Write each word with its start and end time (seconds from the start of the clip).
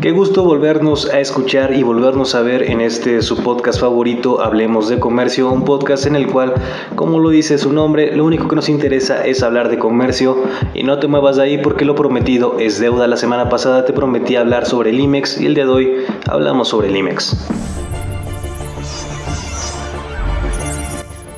Qué 0.00 0.12
gusto 0.12 0.44
volvernos 0.44 1.10
a 1.10 1.20
escuchar 1.20 1.74
y 1.74 1.82
volvernos 1.82 2.34
a 2.34 2.40
ver 2.40 2.62
en 2.62 2.80
este 2.80 3.20
su 3.20 3.36
podcast 3.36 3.78
favorito, 3.78 4.40
Hablemos 4.40 4.88
de 4.88 4.98
Comercio, 4.98 5.52
un 5.52 5.66
podcast 5.66 6.06
en 6.06 6.16
el 6.16 6.26
cual, 6.26 6.54
como 6.94 7.18
lo 7.18 7.28
dice 7.28 7.58
su 7.58 7.70
nombre, 7.70 8.16
lo 8.16 8.24
único 8.24 8.48
que 8.48 8.56
nos 8.56 8.70
interesa 8.70 9.26
es 9.26 9.42
hablar 9.42 9.68
de 9.68 9.78
comercio 9.78 10.42
y 10.72 10.84
no 10.84 10.98
te 11.00 11.06
muevas 11.06 11.36
de 11.36 11.42
ahí 11.42 11.58
porque 11.58 11.84
lo 11.84 11.94
prometido 11.94 12.58
es 12.58 12.80
deuda. 12.80 13.06
La 13.08 13.18
semana 13.18 13.50
pasada 13.50 13.84
te 13.84 13.92
prometí 13.92 14.36
hablar 14.36 14.64
sobre 14.64 14.88
el 14.88 15.00
IMEX 15.00 15.38
y 15.38 15.44
el 15.44 15.54
día 15.54 15.66
de 15.66 15.70
hoy 15.70 15.92
hablamos 16.30 16.68
sobre 16.68 16.88
el 16.88 16.96
IMEX. 16.96 17.36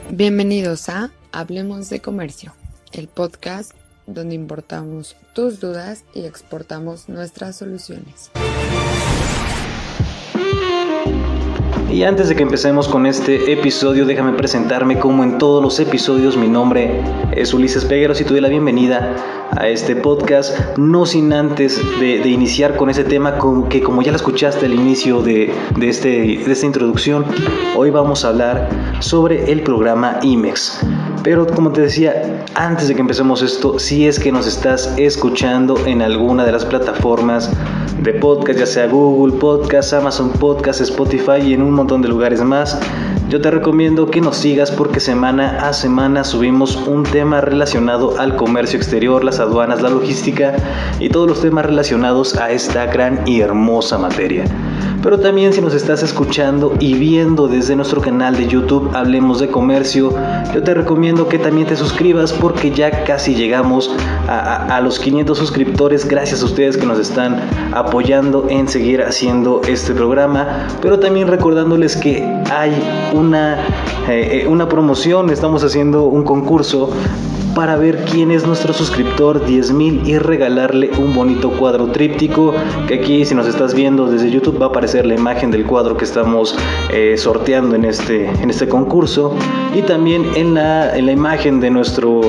Bienvenidos 0.08 0.88
a 0.88 1.10
Hablemos 1.32 1.90
de 1.90 1.98
Comercio, 1.98 2.52
el 2.92 3.08
podcast 3.08 3.72
donde 4.06 4.34
importamos 4.34 5.16
tus 5.34 5.60
dudas 5.60 6.04
y 6.14 6.24
exportamos 6.24 7.08
nuestras 7.08 7.56
soluciones. 7.56 8.30
Y 11.92 12.04
antes 12.04 12.30
de 12.30 12.34
que 12.34 12.42
empecemos 12.42 12.88
con 12.88 13.04
este 13.04 13.52
episodio, 13.52 14.06
déjame 14.06 14.32
presentarme 14.32 14.98
como 14.98 15.24
en 15.24 15.36
todos 15.36 15.62
los 15.62 15.78
episodios. 15.78 16.38
Mi 16.38 16.48
nombre 16.48 17.02
es 17.32 17.52
Ulises 17.52 17.84
Pegueros 17.84 18.18
y 18.22 18.24
te 18.24 18.30
doy 18.30 18.40
la 18.40 18.48
bienvenida 18.48 19.14
a 19.50 19.68
este 19.68 19.94
podcast. 19.94 20.78
No 20.78 21.04
sin 21.04 21.34
antes 21.34 21.78
de, 22.00 22.26
iniciar 22.26 22.76
con 22.76 22.88
ese 22.88 23.04
tema 23.04 23.38
que 23.68 23.82
como 23.82 24.00
ya 24.00 24.10
lo 24.10 24.16
escuchaste 24.16 24.64
al 24.64 24.72
inicio 24.72 25.22
de, 25.22 25.52
este, 25.82 26.08
de 26.08 26.52
esta 26.52 26.64
introducción, 26.64 27.26
hoy 27.76 27.90
vamos 27.90 28.24
a 28.24 28.28
hablar 28.28 28.70
sobre 29.00 29.52
el 29.52 29.62
programa 29.62 30.18
IMEX. 30.22 30.80
Pero 31.22 31.46
como 31.46 31.70
te 31.70 31.82
decía, 31.82 32.44
antes 32.54 32.88
de 32.88 32.94
que 32.94 33.00
empecemos 33.00 33.42
esto, 33.42 33.78
si 33.78 34.06
es 34.06 34.18
que 34.18 34.32
nos 34.32 34.46
estás 34.46 34.94
escuchando 34.96 35.76
en 35.86 36.02
alguna 36.02 36.44
de 36.44 36.52
las 36.52 36.64
plataformas 36.64 37.50
de 38.02 38.14
podcast, 38.14 38.58
ya 38.58 38.66
sea 38.66 38.86
Google 38.88 39.38
Podcast, 39.38 39.92
Amazon 39.92 40.30
Podcast, 40.32 40.80
Spotify 40.80 41.40
y 41.44 41.54
en 41.54 41.62
un 41.62 41.72
montón 41.72 42.02
de 42.02 42.08
lugares 42.08 42.42
más. 42.42 42.80
Yo 43.28 43.40
te 43.40 43.50
recomiendo 43.50 44.10
que 44.10 44.20
nos 44.20 44.36
sigas 44.36 44.70
porque 44.70 45.00
semana 45.00 45.68
a 45.68 45.72
semana 45.72 46.24
subimos 46.24 46.76
un 46.76 47.04
tema 47.04 47.40
relacionado 47.40 48.18
al 48.18 48.36
comercio 48.36 48.76
exterior, 48.76 49.24
las 49.24 49.38
aduanas, 49.38 49.80
la 49.80 49.90
logística 49.90 50.54
y 50.98 51.08
todos 51.08 51.28
los 51.28 51.40
temas 51.40 51.64
relacionados 51.64 52.36
a 52.36 52.50
esta 52.50 52.86
gran 52.86 53.26
y 53.26 53.40
hermosa 53.40 53.96
materia. 53.96 54.44
Pero 55.02 55.18
también 55.18 55.52
si 55.52 55.60
nos 55.60 55.74
estás 55.74 56.02
escuchando 56.02 56.74
y 56.78 56.94
viendo 56.94 57.48
desde 57.48 57.74
nuestro 57.76 58.00
canal 58.00 58.36
de 58.36 58.46
YouTube 58.46 58.90
Hablemos 58.94 59.40
de 59.40 59.48
Comercio, 59.48 60.14
yo 60.54 60.62
te 60.62 60.74
recomiendo 60.74 61.28
que 61.28 61.38
también 61.38 61.66
te 61.66 61.76
suscribas 61.76 62.32
porque 62.32 62.70
ya 62.70 63.04
casi 63.04 63.34
llegamos 63.34 63.94
a, 64.28 64.80
los 64.82 64.98
500 64.98 65.36
suscriptores 65.36 66.06
gracias 66.06 66.42
a 66.42 66.44
ustedes 66.44 66.76
que 66.76 66.86
nos 66.86 66.98
están 66.98 67.40
apoyando 67.72 68.46
en 68.48 68.68
seguir 68.68 69.02
haciendo 69.02 69.60
este 69.68 69.92
programa. 69.94 70.68
Pero 70.80 70.98
también 70.98 71.28
recordándoles 71.28 71.96
que 71.96 72.22
hay 72.50 72.72
una, 73.12 73.58
eh, 74.08 74.42
eh, 74.42 74.46
una 74.48 74.68
promoción, 74.68 75.30
estamos 75.30 75.64
haciendo 75.64 76.04
un 76.04 76.22
concurso 76.24 76.90
para 77.54 77.76
ver 77.76 78.04
quién 78.10 78.30
es 78.30 78.46
nuestro 78.46 78.72
suscriptor 78.72 79.46
10.000 79.46 80.06
y 80.06 80.18
regalarle 80.18 80.90
un 80.98 81.14
bonito 81.14 81.50
cuadro 81.50 81.88
tríptico 81.88 82.54
que 82.86 82.94
aquí 82.94 83.24
si 83.24 83.34
nos 83.34 83.46
estás 83.46 83.74
viendo 83.74 84.10
desde 84.10 84.30
YouTube 84.30 84.60
va 84.60 84.66
a 84.66 84.68
aparecer 84.70 85.06
la 85.06 85.14
imagen 85.14 85.50
del 85.50 85.66
cuadro 85.66 85.96
que 85.96 86.04
estamos 86.04 86.56
eh, 86.92 87.16
sorteando 87.16 87.74
en 87.74 87.84
este, 87.84 88.26
en 88.26 88.50
este 88.50 88.68
concurso. 88.68 89.34
Y 89.74 89.82
también 89.82 90.26
en 90.34 90.54
la, 90.54 90.96
en 90.96 91.06
la 91.06 91.12
imagen 91.12 91.60
de 91.60 91.70
nuestro 91.70 92.20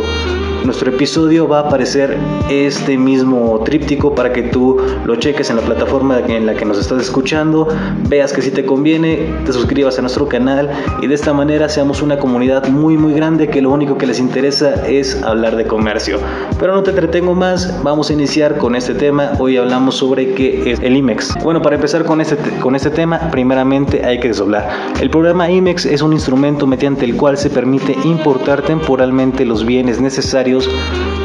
nuestro 0.65 0.89
episodio 0.89 1.47
va 1.47 1.59
a 1.59 1.61
aparecer 1.63 2.17
este 2.49 2.97
mismo 2.97 3.61
tríptico 3.65 4.15
para 4.15 4.31
que 4.31 4.43
tú 4.43 4.77
lo 5.05 5.15
cheques 5.17 5.49
en 5.49 5.57
la 5.57 5.61
plataforma 5.61 6.19
en 6.27 6.45
la 6.45 6.55
que 6.55 6.63
nos 6.63 6.77
estás 6.77 7.01
escuchando, 7.01 7.67
veas 8.07 8.31
que 8.31 8.41
si 8.41 8.51
te 8.51 8.65
conviene, 8.65 9.33
te 9.45 9.51
suscribas 9.51 9.97
a 9.99 10.01
nuestro 10.01 10.27
canal 10.27 10.69
y 11.01 11.07
de 11.07 11.15
esta 11.15 11.33
manera 11.33 11.67
seamos 11.67 12.01
una 12.01 12.17
comunidad 12.17 12.67
muy 12.69 12.97
muy 12.97 13.13
grande 13.13 13.49
que 13.49 13.61
lo 13.61 13.71
único 13.71 13.97
que 13.97 14.07
les 14.07 14.19
interesa 14.19 14.87
es 14.87 15.21
hablar 15.23 15.55
de 15.55 15.65
comercio. 15.65 16.19
Pero 16.59 16.73
no 16.73 16.83
te 16.83 16.91
entretengo 16.91 17.33
más, 17.35 17.83
vamos 17.83 18.09
a 18.09 18.13
iniciar 18.13 18.57
con 18.57 18.75
este 18.75 18.93
tema. 18.93 19.31
Hoy 19.39 19.57
hablamos 19.57 19.95
sobre 19.95 20.33
qué 20.33 20.71
es 20.71 20.79
el 20.79 20.95
IMEX. 20.95 21.35
Bueno, 21.43 21.61
para 21.61 21.75
empezar 21.75 22.05
con 22.05 22.21
este, 22.21 22.37
con 22.59 22.75
este 22.75 22.89
tema, 22.89 23.29
primeramente 23.31 24.05
hay 24.05 24.19
que 24.19 24.29
desdoblar. 24.29 24.69
El 25.01 25.09
programa 25.09 25.49
IMEX 25.49 25.85
es 25.85 26.01
un 26.01 26.13
instrumento 26.13 26.67
mediante 26.67 27.05
el 27.05 27.17
cual 27.17 27.37
se 27.37 27.49
permite 27.49 27.97
importar 28.05 28.61
temporalmente 28.61 29.45
los 29.45 29.65
bienes 29.65 29.99
necesarios 29.99 30.52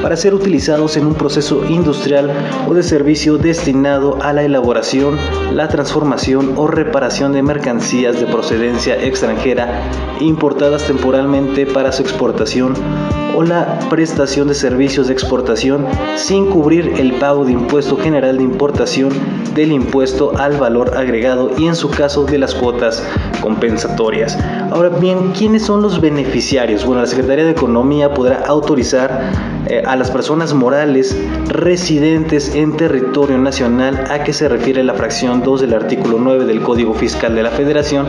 para 0.02 0.16
ser 0.16 0.34
utilizados 0.34 0.96
en 0.96 1.06
un 1.06 1.14
proceso 1.14 1.64
industrial 1.68 2.30
o 2.68 2.74
de 2.74 2.82
servicio 2.82 3.36
destinado 3.36 4.18
a 4.22 4.32
la 4.32 4.42
elaboración, 4.42 5.16
la 5.52 5.68
transformación 5.68 6.54
o 6.56 6.66
reparación 6.66 7.32
de 7.32 7.42
mercancías 7.42 8.18
de 8.20 8.26
procedencia 8.26 8.96
extranjera 9.02 9.82
importadas 10.20 10.84
temporalmente 10.84 11.66
para 11.66 11.92
su 11.92 12.02
exportación 12.02 12.74
o 13.36 13.42
la 13.42 13.78
prestación 13.90 14.48
de 14.48 14.54
servicios 14.54 15.08
de 15.08 15.12
exportación 15.12 15.86
sin 16.16 16.46
cubrir 16.46 16.94
el 16.98 17.12
pago 17.14 17.44
de 17.44 17.52
impuesto 17.52 17.96
general 17.96 18.38
de 18.38 18.44
importación 18.44 19.10
del 19.58 19.72
impuesto 19.72 20.38
al 20.38 20.56
valor 20.56 20.96
agregado 20.96 21.50
y 21.58 21.66
en 21.66 21.74
su 21.74 21.90
caso 21.90 22.24
de 22.24 22.38
las 22.38 22.54
cuotas 22.54 23.04
compensatorias. 23.40 24.38
Ahora 24.70 24.88
bien, 24.88 25.32
¿quiénes 25.36 25.64
son 25.64 25.82
los 25.82 26.00
beneficiarios? 26.00 26.84
Bueno, 26.86 27.02
la 27.02 27.08
Secretaría 27.08 27.44
de 27.44 27.50
Economía 27.50 28.14
podrá 28.14 28.44
autorizar 28.46 29.32
eh, 29.66 29.82
a 29.84 29.96
las 29.96 30.12
personas 30.12 30.54
morales 30.54 31.18
residentes 31.48 32.54
en 32.54 32.76
territorio 32.76 33.36
nacional 33.36 34.04
a 34.08 34.22
que 34.22 34.32
se 34.32 34.48
refiere 34.48 34.84
la 34.84 34.94
fracción 34.94 35.42
2 35.42 35.62
del 35.62 35.74
artículo 35.74 36.18
9 36.20 36.44
del 36.44 36.62
Código 36.62 36.94
Fiscal 36.94 37.34
de 37.34 37.42
la 37.42 37.50
Federación 37.50 38.06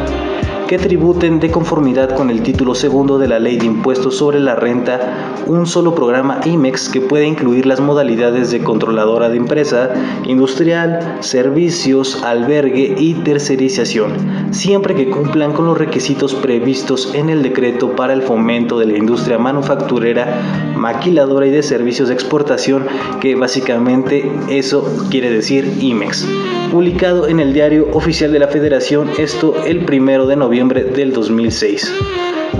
que 0.69 0.77
tributen 0.77 1.39
de 1.39 1.49
conformidad 1.49 2.15
con 2.15 2.29
el 2.29 2.43
título 2.43 2.75
segundo 2.75 3.17
de 3.17 3.27
la 3.27 3.39
Ley 3.39 3.57
de 3.57 3.65
Impuestos 3.65 4.17
sobre 4.17 4.39
la 4.39 4.53
Renta 4.53 5.33
un 5.47 5.65
solo 5.65 5.95
programa 5.95 6.41
IMEX 6.45 6.89
que 6.89 7.01
puede 7.01 7.25
incluir 7.25 7.65
las 7.65 7.79
modalidades 7.79 8.51
de 8.51 8.59
controladora 8.59 9.29
de 9.29 9.37
empresa, 9.37 9.91
industrial, 10.27 11.17
servicios, 11.21 12.21
albergue 12.23 12.93
y 12.99 13.15
tercerización, 13.15 14.13
siempre 14.51 14.93
que 14.93 15.09
cumplan 15.09 15.53
con 15.53 15.65
los 15.65 15.75
requisitos 15.75 16.35
previstos 16.35 17.15
en 17.15 17.31
el 17.31 17.41
decreto 17.41 17.95
para 17.95 18.13
el 18.13 18.21
fomento 18.21 18.77
de 18.77 18.85
la 18.85 18.97
industria 18.99 19.39
manufacturera, 19.39 20.75
maquiladora 20.75 21.47
y 21.47 21.49
de 21.49 21.63
servicios 21.63 22.09
de 22.09 22.13
exportación, 22.13 22.85
que 23.19 23.33
básicamente 23.33 24.31
eso 24.49 24.85
quiere 25.09 25.31
decir 25.31 25.79
IMEX. 25.81 26.27
Publicado 26.71 27.27
en 27.27 27.39
el 27.39 27.53
Diario 27.53 27.87
Oficial 27.93 28.31
de 28.31 28.37
la 28.37 28.47
Federación, 28.47 29.09
esto 29.17 29.55
el 29.65 29.85
primero 29.85 30.27
de 30.27 30.35
noviembre 30.35 30.58
del 30.67 31.13
2006. 31.13 31.91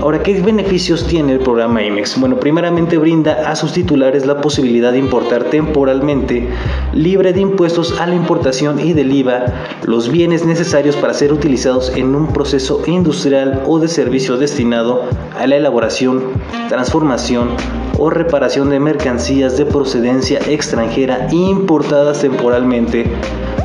Ahora, 0.00 0.22
¿qué 0.22 0.40
beneficios 0.40 1.06
tiene 1.06 1.34
el 1.34 1.40
programa 1.40 1.82
IMEX? 1.82 2.18
Bueno, 2.18 2.40
primeramente 2.40 2.96
brinda 2.96 3.50
a 3.50 3.54
sus 3.54 3.72
titulares 3.72 4.24
la 4.24 4.40
posibilidad 4.40 4.92
de 4.92 4.98
importar 4.98 5.44
temporalmente, 5.44 6.48
libre 6.94 7.34
de 7.34 7.40
impuestos 7.40 8.00
a 8.00 8.06
la 8.06 8.14
importación 8.14 8.80
y 8.80 8.94
del 8.94 9.12
IVA, 9.12 9.44
los 9.84 10.10
bienes 10.10 10.46
necesarios 10.46 10.96
para 10.96 11.12
ser 11.12 11.32
utilizados 11.32 11.94
en 11.94 12.14
un 12.14 12.32
proceso 12.32 12.82
industrial 12.86 13.62
o 13.66 13.78
de 13.78 13.88
servicio 13.88 14.38
destinado 14.38 15.04
a 15.38 15.46
la 15.46 15.56
elaboración, 15.56 16.22
transformación 16.70 17.50
o 17.98 18.08
reparación 18.08 18.70
de 18.70 18.80
mercancías 18.80 19.58
de 19.58 19.66
procedencia 19.66 20.38
extranjera 20.48 21.28
importadas 21.30 22.22
temporalmente 22.22 23.04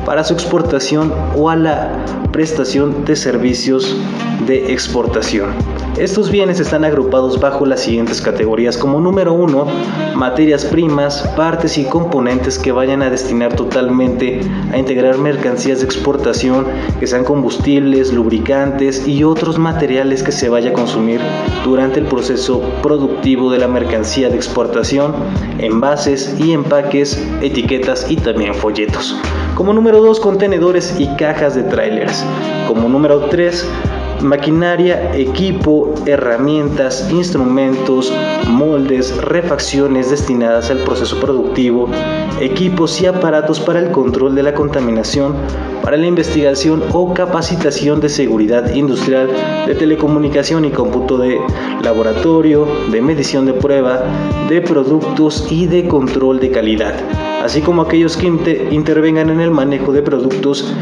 para 0.06 0.22
su 0.22 0.32
exportación 0.32 1.12
o 1.34 1.50
a 1.50 1.56
la 1.56 2.04
prestación 2.32 3.04
de 3.04 3.16
servicios 3.16 3.96
de 4.46 4.72
exportación. 4.72 5.50
Estos 5.98 6.30
bienes 6.30 6.60
están 6.60 6.84
agrupados 6.84 7.40
bajo 7.40 7.64
las 7.64 7.80
siguientes 7.80 8.20
categorías 8.20 8.76
como 8.76 9.00
número 9.00 9.32
uno, 9.32 9.66
materias 10.14 10.66
primas, 10.66 11.22
partes 11.34 11.78
y 11.78 11.84
componentes 11.84 12.58
que 12.58 12.70
vayan 12.70 13.02
a 13.02 13.08
destinar 13.08 13.56
totalmente 13.56 14.42
a 14.72 14.76
integrar 14.76 15.16
mercancías 15.16 15.78
de 15.78 15.86
exportación, 15.86 16.66
que 17.00 17.06
sean 17.06 17.24
combustibles, 17.24 18.12
lubricantes 18.12 19.08
y 19.08 19.24
otros 19.24 19.58
materiales 19.58 20.22
que 20.22 20.32
se 20.32 20.50
vaya 20.50 20.70
a 20.70 20.74
consumir 20.74 21.22
durante 21.64 22.00
el 22.00 22.04
proceso 22.04 22.60
productivo 22.82 23.50
de 23.50 23.58
la 23.58 23.68
mercancía 23.68 24.28
de 24.28 24.36
exportación, 24.36 25.14
envases 25.56 26.36
y 26.38 26.52
empaques, 26.52 27.26
etiquetas 27.40 28.10
y 28.10 28.16
también 28.16 28.54
folletos. 28.54 29.16
Como 29.54 29.72
número 29.72 30.02
2, 30.02 30.20
contenedores 30.20 31.00
y 31.00 31.06
cajas 31.16 31.54
de 31.54 31.62
trailers. 31.62 32.22
Como 32.68 32.90
número 32.90 33.30
3, 33.30 33.66
maquinaria, 34.22 35.14
equipo, 35.16 35.94
herramientas, 36.06 37.10
instrumentos, 37.10 38.12
moldes, 38.48 39.16
refacciones 39.16 40.10
destinadas 40.10 40.70
al 40.70 40.78
proceso 40.78 41.18
productivo, 41.20 41.88
equipos 42.40 43.00
y 43.00 43.06
aparatos 43.06 43.60
para 43.60 43.80
el 43.80 43.90
control 43.90 44.34
de 44.34 44.42
la 44.42 44.54
contaminación, 44.54 45.34
para 45.82 45.96
la 45.96 46.06
investigación 46.06 46.82
o 46.92 47.14
capacitación 47.14 48.00
de 48.00 48.08
seguridad 48.08 48.74
industrial, 48.74 49.28
de 49.66 49.74
telecomunicación 49.74 50.64
y 50.64 50.70
cómputo 50.70 51.18
de 51.18 51.38
laboratorio, 51.82 52.66
de 52.90 53.00
medición 53.00 53.46
de 53.46 53.52
prueba, 53.52 54.04
de 54.48 54.60
productos 54.60 55.46
y 55.50 55.66
de 55.66 55.88
control 55.88 56.40
de 56.40 56.50
calidad, 56.50 56.94
así 57.42 57.60
como 57.60 57.82
aquellos 57.82 58.16
que 58.16 58.26
intervengan 58.70 59.30
en 59.30 59.40
el 59.40 59.50
manejo 59.50 59.92
de 59.92 60.02
productos 60.02 60.74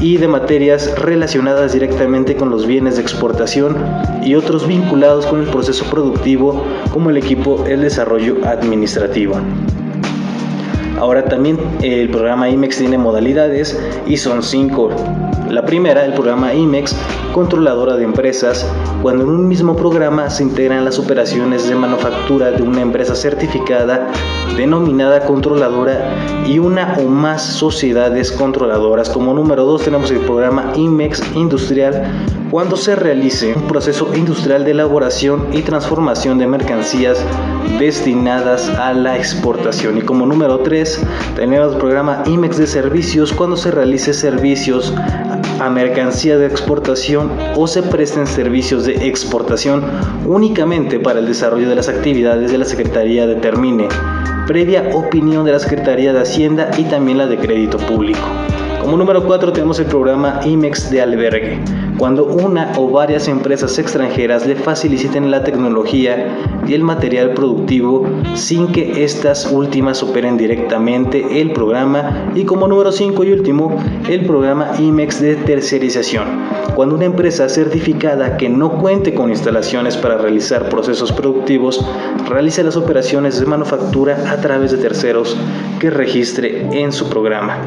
y 0.00 0.16
de 0.16 0.28
materias 0.28 0.98
relacionadas 0.98 1.72
directamente 1.72 2.34
con 2.36 2.50
los 2.50 2.66
bienes 2.66 2.96
de 2.96 3.02
exportación 3.02 3.76
y 4.22 4.34
otros 4.34 4.66
vinculados 4.66 5.26
con 5.26 5.40
el 5.40 5.46
proceso 5.48 5.84
productivo 5.90 6.64
como 6.90 7.10
el 7.10 7.18
equipo 7.18 7.64
el 7.66 7.82
desarrollo 7.82 8.38
administrativo. 8.44 9.36
Ahora 10.98 11.24
también 11.24 11.58
el 11.82 12.10
programa 12.10 12.48
IMEX 12.50 12.78
tiene 12.78 12.98
modalidades 12.98 13.78
y 14.06 14.16
son 14.16 14.42
cinco. 14.42 14.90
La 15.50 15.66
primera, 15.66 16.04
el 16.04 16.12
programa 16.12 16.54
IMEX, 16.54 16.94
controladora 17.32 17.96
de 17.96 18.04
empresas, 18.04 18.64
cuando 19.02 19.24
en 19.24 19.30
un 19.30 19.48
mismo 19.48 19.74
programa 19.74 20.30
se 20.30 20.44
integran 20.44 20.84
las 20.84 21.00
operaciones 21.00 21.68
de 21.68 21.74
manufactura 21.74 22.52
de 22.52 22.62
una 22.62 22.82
empresa 22.82 23.16
certificada 23.16 24.12
denominada 24.56 25.24
controladora 25.24 26.14
y 26.46 26.60
una 26.60 26.96
o 27.00 27.08
más 27.08 27.42
sociedades 27.42 28.30
controladoras. 28.30 29.10
Como 29.10 29.34
número 29.34 29.64
dos 29.64 29.82
tenemos 29.82 30.12
el 30.12 30.20
programa 30.20 30.72
IMEX 30.76 31.20
industrial 31.34 32.04
cuando 32.50 32.76
se 32.76 32.94
realice 32.94 33.54
un 33.54 33.66
proceso 33.66 34.14
industrial 34.14 34.64
de 34.64 34.72
elaboración 34.72 35.48
y 35.52 35.62
transformación 35.62 36.38
de 36.38 36.46
mercancías 36.46 37.24
destinadas 37.78 38.68
a 38.68 38.92
la 38.92 39.16
exportación. 39.16 39.98
Y 39.98 40.02
como 40.02 40.26
número 40.26 40.58
3 40.60 41.00
tenemos 41.36 41.72
el 41.72 41.78
programa 41.78 42.22
IMEX 42.26 42.58
de 42.58 42.66
servicios 42.66 43.32
cuando 43.32 43.56
se 43.56 43.70
realice 43.70 44.12
servicios 44.12 44.92
a 45.60 45.70
mercancía 45.70 46.38
de 46.38 46.46
exportación 46.46 47.30
o 47.56 47.66
se 47.66 47.82
presten 47.82 48.26
servicios 48.26 48.84
de 48.84 49.06
exportación 49.06 49.82
únicamente 50.26 50.98
para 50.98 51.20
el 51.20 51.26
desarrollo 51.26 51.68
de 51.68 51.76
las 51.76 51.88
actividades 51.88 52.50
de 52.50 52.58
la 52.58 52.64
Secretaría 52.64 53.26
determine, 53.26 53.88
previa 54.46 54.90
opinión 54.94 55.44
de 55.44 55.52
la 55.52 55.58
Secretaría 55.58 56.12
de 56.12 56.20
Hacienda 56.20 56.70
y 56.78 56.84
también 56.84 57.18
la 57.18 57.26
de 57.26 57.38
Crédito 57.38 57.78
Público. 57.78 58.20
Como 58.80 58.96
número 58.96 59.24
4 59.24 59.52
tenemos 59.52 59.78
el 59.78 59.86
programa 59.86 60.40
IMEX 60.44 60.90
de 60.90 61.02
albergue 61.02 61.60
cuando 62.00 62.24
una 62.24 62.72
o 62.78 62.88
varias 62.88 63.28
empresas 63.28 63.78
extranjeras 63.78 64.46
le 64.46 64.56
faciliten 64.56 65.30
la 65.30 65.44
tecnología 65.44 66.34
y 66.66 66.72
el 66.72 66.82
material 66.82 67.34
productivo 67.34 68.06
sin 68.34 68.68
que 68.68 69.04
estas 69.04 69.52
últimas 69.52 70.02
operen 70.02 70.38
directamente 70.38 71.42
el 71.42 71.52
programa 71.52 72.32
y 72.34 72.46
como 72.46 72.66
número 72.66 72.90
5 72.90 73.22
y 73.24 73.32
último 73.32 73.76
el 74.08 74.24
programa 74.24 74.70
IMEX 74.78 75.20
de 75.20 75.36
tercerización 75.36 76.24
cuando 76.74 76.94
una 76.94 77.04
empresa 77.04 77.46
certificada 77.50 78.38
que 78.38 78.48
no 78.48 78.78
cuente 78.78 79.12
con 79.12 79.28
instalaciones 79.28 79.98
para 79.98 80.16
realizar 80.16 80.70
procesos 80.70 81.12
productivos 81.12 81.84
realiza 82.26 82.62
las 82.62 82.76
operaciones 82.76 83.38
de 83.38 83.44
manufactura 83.44 84.32
a 84.32 84.40
través 84.40 84.70
de 84.70 84.78
terceros 84.78 85.36
que 85.78 85.90
registre 85.90 86.68
en 86.72 86.92
su 86.92 87.10
programa. 87.10 87.58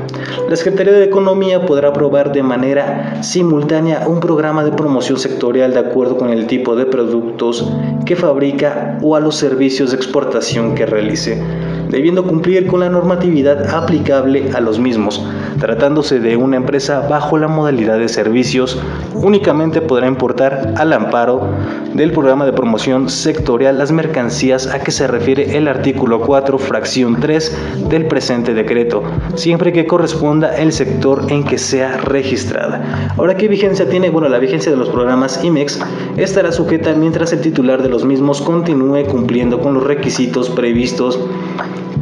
La 0.49 0.55
Secretaría 0.55 0.93
de 0.93 1.03
Economía 1.03 1.65
podrá 1.65 1.89
aprobar 1.89 2.31
de 2.31 2.41
manera 2.41 3.21
simultánea 3.21 4.07
un 4.07 4.19
programa 4.23 4.63
de 4.63 4.71
promoción 4.71 5.19
sectorial 5.19 5.73
de 5.73 5.79
acuerdo 5.79 6.17
con 6.17 6.29
el 6.29 6.47
tipo 6.47 6.77
de 6.77 6.85
productos 6.85 7.69
que 8.05 8.15
fabrica 8.15 8.97
o 9.01 9.17
a 9.17 9.19
los 9.19 9.35
servicios 9.35 9.91
de 9.91 9.97
exportación 9.97 10.75
que 10.75 10.85
realice, 10.85 11.43
debiendo 11.89 12.23
cumplir 12.25 12.67
con 12.67 12.79
la 12.79 12.89
normatividad 12.89 13.73
aplicable 13.73 14.51
a 14.53 14.59
los 14.59 14.79
mismos. 14.79 15.25
Tratándose 15.59 16.19
de 16.19 16.35
una 16.35 16.57
empresa 16.57 17.07
bajo 17.07 17.37
la 17.37 17.47
modalidad 17.47 17.97
de 17.99 18.09
servicios, 18.09 18.79
únicamente 19.13 19.81
podrá 19.81 20.07
importar 20.07 20.73
al 20.77 20.93
amparo 20.93 21.49
del 21.93 22.11
programa 22.11 22.45
de 22.45 22.53
promoción 22.53 23.09
sectorial 23.09 23.77
las 23.77 23.91
mercancías 23.91 24.67
a 24.67 24.79
que 24.79 24.91
se 24.91 25.07
refiere 25.07 25.57
el 25.57 25.67
artículo 25.67 26.21
4, 26.21 26.57
fracción 26.57 27.19
3 27.19 27.89
del 27.89 28.07
presente 28.07 28.53
decreto, 28.53 29.03
siempre 29.35 29.71
que 29.71 29.85
corresponda 29.85 30.57
el 30.57 30.71
sector 30.71 31.25
en 31.29 31.43
que 31.43 31.57
sea 31.57 31.97
registrada. 31.97 33.13
Ahora, 33.17 33.37
¿qué 33.37 33.47
vigencia 33.47 33.87
tiene? 33.87 34.09
Bueno, 34.09 34.29
la 34.29 34.39
vigencia 34.39 34.71
de 34.71 34.77
los 34.77 34.89
programas 34.89 35.43
IMEX 35.43 35.79
estará 36.17 36.51
sujeta 36.51 36.93
mientras 36.93 37.31
el 37.33 37.41
titular 37.41 37.83
de 37.83 37.89
los 37.89 38.05
mismos 38.05 38.41
continúe 38.41 39.05
cumpliendo 39.05 39.59
con 39.59 39.75
los 39.75 39.83
requisitos 39.83 40.49
previstos 40.49 41.19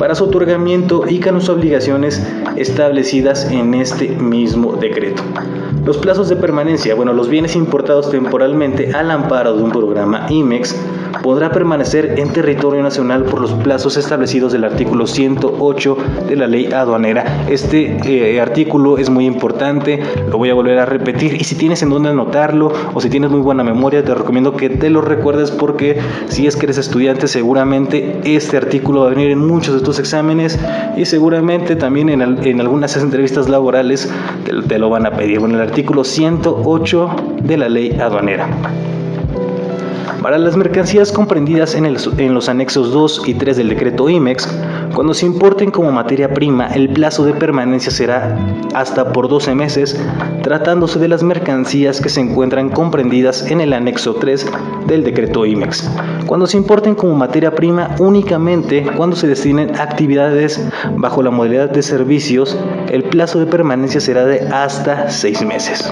para 0.01 0.15
su 0.15 0.23
otorgamiento 0.23 1.03
y 1.07 1.19
con 1.19 1.39
sus 1.39 1.49
obligaciones 1.49 2.25
establecidas 2.55 3.51
en 3.51 3.75
este 3.75 4.09
mismo 4.09 4.75
decreto. 4.75 5.21
Los 5.85 5.99
plazos 5.99 6.27
de 6.27 6.37
permanencia, 6.37 6.95
bueno, 6.95 7.13
los 7.13 7.29
bienes 7.29 7.55
importados 7.55 8.09
temporalmente 8.09 8.91
al 8.95 9.11
amparo 9.11 9.55
de 9.55 9.61
un 9.61 9.69
programa 9.69 10.25
IMEX 10.27 10.75
podrá 11.23 11.51
permanecer 11.51 12.19
en 12.19 12.31
territorio 12.31 12.81
nacional 12.81 13.23
por 13.23 13.41
los 13.41 13.53
plazos 13.53 13.97
establecidos 13.97 14.51
del 14.51 14.63
artículo 14.63 15.07
108 15.07 15.97
de 16.27 16.35
la 16.35 16.47
ley 16.47 16.71
aduanera. 16.71 17.45
Este 17.49 17.97
eh, 18.05 18.39
artículo 18.41 18.97
es 18.97 19.09
muy 19.09 19.25
importante, 19.25 20.01
lo 20.29 20.37
voy 20.37 20.49
a 20.49 20.53
volver 20.53 20.79
a 20.79 20.85
repetir 20.85 21.35
y 21.39 21.43
si 21.43 21.55
tienes 21.55 21.81
en 21.81 21.89
dónde 21.89 22.09
anotarlo 22.09 22.71
o 22.93 23.01
si 23.01 23.09
tienes 23.09 23.29
muy 23.29 23.41
buena 23.41 23.63
memoria, 23.63 24.03
te 24.03 24.13
recomiendo 24.13 24.55
que 24.55 24.69
te 24.69 24.89
lo 24.89 25.01
recuerdes 25.01 25.51
porque 25.51 25.99
si 26.27 26.47
es 26.47 26.55
que 26.55 26.65
eres 26.65 26.77
estudiante, 26.77 27.27
seguramente 27.27 28.19
este 28.23 28.57
artículo 28.57 29.01
va 29.01 29.07
a 29.07 29.09
venir 29.11 29.31
en 29.31 29.45
muchos 29.45 29.75
de 29.75 29.81
tus 29.81 29.99
exámenes 29.99 30.59
y 30.95 31.05
seguramente 31.05 31.75
también 31.75 32.09
en, 32.09 32.21
en 32.21 32.61
algunas 32.61 32.95
entrevistas 32.97 33.49
laborales 33.49 34.11
te, 34.45 34.61
te 34.61 34.79
lo 34.79 34.89
van 34.89 35.05
a 35.05 35.11
pedir. 35.11 35.39
Bueno, 35.39 35.55
el 35.55 35.61
artículo 35.61 36.03
108 36.03 37.09
de 37.43 37.57
la 37.57 37.69
ley 37.69 37.97
aduanera. 37.99 38.47
Para 40.21 40.37
las 40.37 40.55
mercancías 40.55 41.11
comprendidas 41.11 41.73
en, 41.73 41.93
los 42.33 42.49
anexos 42.49 42.91
2 42.91 43.23
y 43.25 43.33
3 43.33 43.57
del 43.57 43.69
decreto 43.69 44.07
IMEX, 44.07 44.47
cuando 44.93 45.13
se 45.13 45.25
importen 45.25 45.71
como 45.71 45.91
materia 45.91 46.33
prima, 46.33 46.67
el 46.67 46.89
plazo 46.89 47.23
de 47.23 47.33
permanencia 47.33 47.91
será 47.91 48.37
hasta 48.73 49.13
por 49.13 49.29
12 49.29 49.55
meses, 49.55 49.99
tratándose 50.43 50.99
de 50.99 51.07
las 51.07 51.23
mercancías 51.23 52.01
que 52.01 52.09
se 52.09 52.19
encuentran 52.19 52.69
comprendidas 52.69 53.49
en 53.49 53.61
el 53.61 53.73
anexo 53.73 54.15
3 54.15 54.45
del 54.87 55.03
decreto 55.03 55.45
IMEX. 55.45 55.89
Cuando 56.25 56.45
se 56.45 56.57
importen 56.57 56.95
como 56.95 57.15
materia 57.15 57.55
prima, 57.55 57.95
únicamente 57.99 58.85
cuando 58.97 59.15
se 59.15 59.27
destinen 59.27 59.79
actividades 59.79 60.61
bajo 60.97 61.23
la 61.23 61.31
modalidad 61.31 61.69
de 61.69 61.83
servicios, 61.83 62.57
el 62.89 63.03
plazo 63.03 63.39
de 63.39 63.45
permanencia 63.45 64.01
será 64.01 64.25
de 64.25 64.41
hasta 64.49 65.09
6 65.09 65.45
meses. 65.45 65.91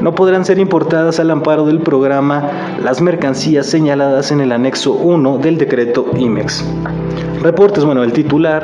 No 0.00 0.16
podrán 0.16 0.44
ser 0.44 0.58
importadas 0.58 1.20
al 1.20 1.30
amparo 1.30 1.64
del 1.64 1.80
programa 1.80 2.50
las 2.82 3.00
mercancías 3.00 3.66
señaladas 3.66 4.32
en 4.32 4.40
el 4.40 4.50
anexo 4.50 4.94
1 4.94 5.38
del 5.38 5.58
decreto 5.58 6.06
IMEX. 6.16 6.64
Reportes, 7.42 7.84
bueno, 7.84 8.04
el 8.04 8.12
titular 8.12 8.62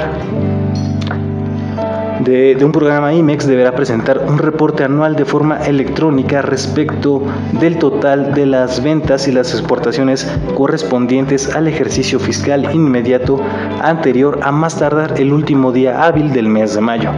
de, 2.21 2.57
un 2.65 2.71
programa 2.71 3.13
IMEX 3.13 3.49
deberá 3.49 3.75
presentar 3.75 4.25
un 4.29 4.39
reporte 4.39 4.85
anual 4.85 5.17
de 5.17 5.25
forma 5.25 5.59
electrónica 5.67 6.43
respecto 6.43 7.25
del 7.59 7.79
total 7.79 8.35
de 8.35 8.47
las 8.47 8.81
ventas 8.81 9.27
y 9.27 9.33
las 9.33 9.53
exportaciones 9.53 10.31
correspondientes 10.55 11.57
al 11.57 11.67
ejercicio 11.67 12.21
fiscal 12.21 12.73
inmediato 12.73 13.41
anterior 13.83 14.39
a 14.43 14.53
más 14.53 14.79
tardar 14.79 15.21
el 15.21 15.33
último 15.33 15.73
día 15.73 16.05
hábil 16.05 16.33
del 16.33 16.47
mes 16.47 16.77
de 16.77 16.81
mayo, 16.81 17.11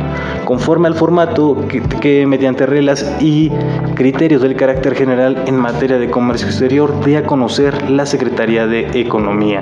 conforme 0.47 0.89
al 0.89 0.95
formato 0.95 1.69
que, 1.69 1.83
que 1.83 2.27
mediante 2.27 2.65
reglas 2.65 3.17
y 3.21 3.53
criterios 3.95 4.41
del 4.41 4.57
carácter 4.57 4.95
general 4.95 5.45
en 5.47 5.57
materia 5.57 5.99
de 5.99 6.09
comercio 6.09 6.47
exterior 6.47 7.05
dé 7.05 7.19
a 7.19 7.27
conocer 7.27 7.91
la 7.91 8.07
Secretaría 8.07 8.67
de 8.67 8.89
Economía. 8.99 9.61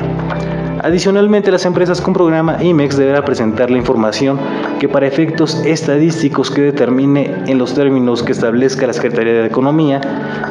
Adicionalmente, 0.82 1.50
las 1.50 1.64
empresas 1.64 2.00
con 2.00 2.14
programa 2.14 2.62
IMEX 2.62 2.96
deberán 2.96 3.24
presentar 3.24 3.70
la 3.70 3.78
información 3.78 4.38
que 4.78 4.88
para 4.88 5.06
efectos 5.06 5.60
estadísticos 5.64 6.50
que 6.50 6.62
determine 6.62 7.34
en 7.46 7.58
los 7.58 7.74
términos 7.74 8.22
que 8.22 8.32
establezca 8.32 8.86
la 8.86 8.92
Secretaría 8.92 9.32
de 9.32 9.46
Economía 9.46 10.00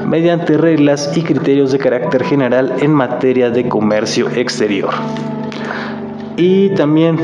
mediante 0.05 0.57
reglas 0.57 1.15
y 1.15 1.23
criterios 1.23 1.71
de 1.71 1.79
carácter 1.79 2.23
general 2.23 2.73
en 2.81 2.91
materia 2.91 3.49
de 3.49 3.69
comercio 3.69 4.29
exterior. 4.35 4.93
Y 6.35 6.69
también 6.75 7.17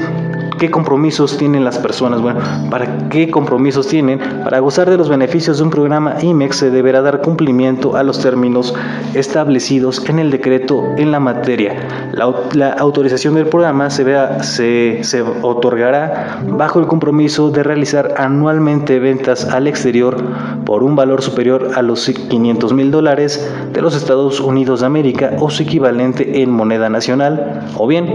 ¿qué 0.64 0.72
compromisos 0.72 1.36
tienen 1.36 1.66
las 1.66 1.78
personas? 1.78 2.22
Bueno, 2.22 2.40
¿para 2.70 3.10
qué 3.10 3.30
compromisos 3.30 3.86
tienen? 3.86 4.20
Para 4.46 4.60
gozar 4.60 4.90
de 4.90 4.96
los 4.96 5.10
beneficios 5.10 5.58
de 5.58 5.64
un 5.66 5.70
programa 5.70 6.16
IMEX 6.22 6.56
se 6.56 6.72
deberá 6.72 7.02
dar 7.02 7.20
cumplimiento 7.20 7.98
a 7.98 8.04
los 8.04 8.20
términos 8.20 8.74
establecidos 9.14 10.02
en 10.08 10.20
el 10.20 10.32
decreto 10.32 10.86
en 10.96 11.12
la 11.12 11.20
materia. 11.20 12.14
La, 12.14 12.72
autorización 12.80 13.36
del 13.36 13.48
programa 13.48 13.90
se, 13.90 14.06
vea, 14.06 14.42
se, 14.42 15.04
se 15.04 15.22
otorgará 15.22 16.42
bajo 16.48 16.80
el 16.80 16.88
compromiso 16.88 17.52
de 17.52 17.62
realizar 17.62 18.14
anualmente 18.16 19.00
ventas 19.00 19.44
al 19.44 19.68
exterior 19.68 20.16
por 20.64 20.84
un 20.84 20.96
valor 20.96 21.22
superior 21.22 21.72
a 21.76 21.82
los 21.82 22.06
500 22.08 22.72
mil 22.72 22.90
dólares 22.90 23.52
de 23.74 23.82
los 23.82 23.98
Estados 23.98 24.40
Unidos 24.40 24.80
de 24.80 24.86
América 24.86 25.34
o 25.40 25.50
su 25.50 25.64
equivalente 25.64 26.42
en 26.42 26.52
moneda 26.52 26.88
nacional, 26.90 27.68
o 27.76 27.86
bien 27.86 28.08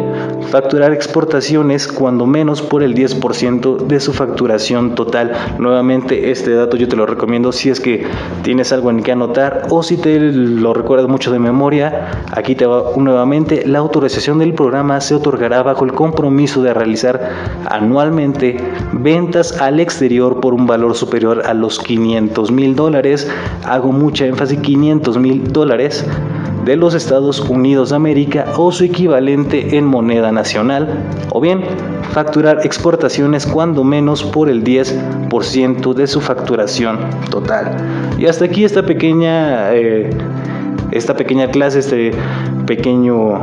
facturar 0.51 0.95
exportaciones 0.95 1.87
cuando 1.87 2.25
menos 2.25 2.38
por 2.39 2.85
el 2.85 2.95
10% 2.95 3.87
de 3.87 3.99
su 3.99 4.13
facturación 4.13 4.95
total. 4.95 5.33
Nuevamente 5.59 6.31
este 6.31 6.55
dato 6.55 6.77
yo 6.77 6.87
te 6.87 6.95
lo 6.95 7.05
recomiendo 7.05 7.51
si 7.51 7.69
es 7.69 7.81
que 7.81 8.07
tienes 8.43 8.73
algo 8.73 8.91
en 8.91 9.03
que 9.03 9.11
anotar 9.11 9.67
o 9.71 9.83
si 9.83 9.97
te 9.97 10.21
lo 10.21 10.73
recuerdas 10.73 11.09
mucho 11.09 11.33
de 11.33 11.41
memoria, 11.41 12.25
aquí 12.31 12.55
te 12.55 12.65
va 12.65 12.93
nuevamente 12.97 13.67
la 13.67 13.81
autorización 13.81 14.39
del 14.39 14.55
programa 14.55 15.01
se 15.01 15.17
otorgará 15.17 15.65
bajo 15.65 15.85
el 15.85 15.93
compromiso 15.93 16.63
de 16.63 16.75
realizar 16.75 17.29
anualmente 17.69 18.57
ventas 18.93 19.61
al 19.61 19.81
exterior 19.81 20.41
por 20.41 20.55
un 20.55 20.67
valor 20.67 20.95
superior 20.95 21.43
a 21.45 21.55
los 21.55 21.81
500 21.81 22.53
mil 22.53 22.77
dólares. 22.77 23.29
Hago 23.65 23.91
mucha 23.91 24.27
énfasis 24.27 24.61
500 24.61 25.19
mil 25.19 25.53
dólares 25.53 26.07
de 26.69 26.77
los 26.77 26.93
Estados 26.93 27.41
Unidos 27.41 27.89
de 27.89 27.97
América 27.97 28.53
o 28.59 28.71
su 28.73 28.85
equivalente 28.85 29.79
en 29.79 29.87
moneda 29.87 30.33
nacional, 30.33 31.03
o 31.31 31.41
bien 31.41 31.63
facturar 32.13 32.61
exportaciones 32.63 33.47
cuando 33.47 33.85
menos 33.85 34.23
por 34.23 34.51
el 34.51 34.63
10% 34.63 35.95
de 35.95 36.07
su 36.07 36.21
facturación 36.21 36.99
total. 37.31 37.75
Y 38.19 38.27
hasta 38.27 38.45
aquí 38.45 38.65
esta 38.65 38.83
pequeña, 38.83 39.73
eh, 39.73 40.11
esta 40.91 41.17
pequeña 41.17 41.51
clase, 41.51 41.79
este 41.79 42.11
pequeño 42.67 43.43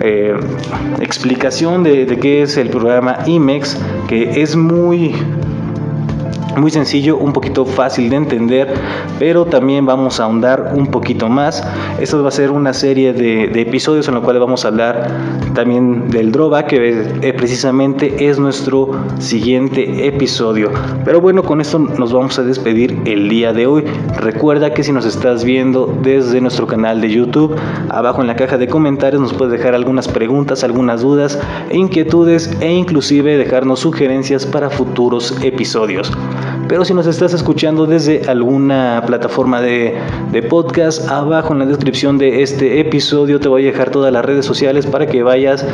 eh, 0.00 0.34
explicación 1.02 1.82
de, 1.82 2.06
de, 2.06 2.18
qué 2.18 2.40
es 2.40 2.56
el 2.56 2.70
programa 2.70 3.18
IMEX, 3.26 3.78
que 4.08 4.40
es 4.40 4.56
muy 4.56 5.14
muy 6.56 6.70
sencillo, 6.70 7.16
un 7.16 7.32
poquito 7.32 7.64
fácil 7.64 8.10
de 8.10 8.16
entender, 8.16 8.74
pero 9.18 9.44
también 9.44 9.86
vamos 9.86 10.20
a 10.20 10.24
ahondar 10.24 10.72
un 10.74 10.86
poquito 10.86 11.28
más. 11.28 11.62
Esto 12.00 12.22
va 12.22 12.28
a 12.28 12.32
ser 12.32 12.50
una 12.50 12.72
serie 12.72 13.12
de, 13.12 13.44
episodios 13.60 14.08
en 14.08 14.14
los 14.14 14.24
cuales 14.24 14.40
vamos 14.40 14.64
a 14.64 14.68
hablar 14.68 15.10
también 15.54 16.10
del 16.10 16.32
drawback, 16.32 16.66
que 16.66 17.34
precisamente 17.36 18.28
es 18.28 18.38
nuestro 18.38 18.90
siguiente 19.18 20.06
episodio. 20.06 20.70
Pero 21.04 21.20
bueno, 21.20 21.42
con 21.42 21.60
esto 21.60 21.78
nos 21.78 22.12
vamos 22.12 22.38
a 22.38 22.42
despedir 22.42 23.00
el 23.04 23.28
día 23.28 23.52
de 23.52 23.66
hoy. 23.66 23.84
Recuerda 24.18 24.72
que 24.74 24.82
si 24.82 24.92
nos 24.92 25.06
estás 25.06 25.44
viendo 25.44 25.94
desde 26.02 26.40
nuestro 26.40 26.66
canal 26.66 27.00
de 27.00 27.10
YouTube, 27.10 27.56
abajo 27.88 28.20
en 28.20 28.26
la 28.26 28.36
caja 28.36 28.58
de 28.58 28.68
comentarios 28.68 29.20
nos 29.20 29.32
puedes 29.32 29.52
dejar 29.52 29.74
algunas 29.74 30.08
preguntas, 30.08 30.64
algunas 30.64 31.02
dudas 31.02 31.38
e 31.70 31.76
inquietudes 31.76 32.50
e 32.60 32.70
inclusive 32.70 33.36
dejarnos 33.36 33.80
sugerencias 33.80 34.46
para 34.46 34.70
futuros 34.70 35.34
episodios. 35.42 36.10
Pero 36.68 36.84
si 36.84 36.94
nos 36.94 37.06
estás 37.06 37.34
escuchando 37.34 37.86
desde 37.86 38.22
alguna 38.26 39.02
plataforma 39.06 39.60
de, 39.60 39.94
podcast, 40.48 41.08
abajo 41.08 41.52
en 41.52 41.60
la 41.60 41.66
descripción 41.66 42.18
de 42.18 42.42
este 42.42 42.80
episodio 42.80 43.38
te 43.38 43.48
voy 43.48 43.62
a 43.64 43.66
dejar 43.66 43.90
todas 43.90 44.12
las 44.12 44.24
redes 44.24 44.44
sociales 44.44 44.86
para 44.86 45.06
que 45.06 45.22
vayas, 45.22 45.64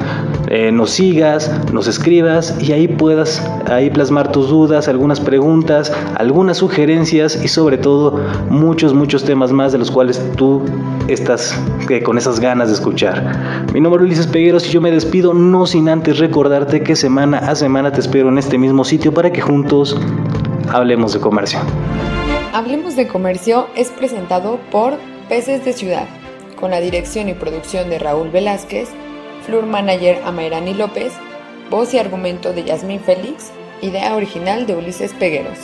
eh, 0.48 0.70
nos 0.72 0.90
sigas, 0.90 1.50
nos 1.72 1.86
escribas 1.86 2.56
y 2.60 2.72
ahí 2.72 2.88
puedas 2.88 3.44
ahí 3.68 3.90
plasmar 3.90 4.32
tus 4.32 4.48
dudas, 4.48 4.88
algunas 4.88 5.20
preguntas, 5.20 5.92
algunas 6.16 6.58
sugerencias 6.58 7.42
y 7.42 7.48
sobre 7.48 7.78
todo 7.78 8.20
muchos, 8.48 8.92
muchos 8.94 9.24
temas 9.24 9.52
más 9.52 9.72
de 9.72 9.78
los 9.78 9.90
cuales 9.90 10.20
tú 10.36 10.62
estás 11.08 11.58
eh, 11.88 12.02
con 12.02 12.18
esas 12.18 12.40
ganas 12.40 12.68
de 12.68 12.74
escuchar. 12.74 13.64
Mi 13.72 13.80
nombre 13.80 14.02
es 14.02 14.06
Ulises 14.06 14.26
Pegueros 14.26 14.66
y 14.68 14.70
yo 14.70 14.80
me 14.80 14.90
despido 14.90 15.34
no 15.34 15.66
sin 15.66 15.88
antes 15.88 16.18
recordarte 16.18 16.82
que 16.82 16.96
semana 16.96 17.38
a 17.38 17.54
semana 17.54 17.92
te 17.92 18.00
espero 18.00 18.28
en 18.28 18.38
este 18.38 18.58
mismo 18.58 18.84
sitio 18.84 19.12
para 19.12 19.32
que 19.32 19.40
juntos 19.40 19.96
Hablemos 20.72 21.12
de 21.12 21.18
Comercio. 21.18 21.58
Hablemos 22.52 22.94
de 22.94 23.08
Comercio 23.08 23.66
es 23.74 23.90
presentado 23.90 24.60
por 24.70 24.98
Peces 25.28 25.64
de 25.64 25.72
Ciudad, 25.72 26.06
con 26.60 26.70
la 26.70 26.80
dirección 26.80 27.28
y 27.28 27.34
producción 27.34 27.90
de 27.90 27.98
Raúl 27.98 28.30
Velázquez, 28.30 28.88
Flur 29.44 29.66
Manager 29.66 30.22
Amairani 30.24 30.74
López, 30.74 31.12
voz 31.70 31.92
y 31.92 31.98
argumento 31.98 32.52
de 32.52 32.62
Yasmín 32.62 33.00
Félix, 33.00 33.50
idea 33.82 34.14
original 34.14 34.66
de 34.66 34.76
Ulises 34.76 35.12
Pegueros. 35.12 35.58